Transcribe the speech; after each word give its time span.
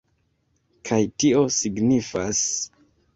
Kaj 0.89 0.99
tio 1.23 1.43
signifas 1.57 2.41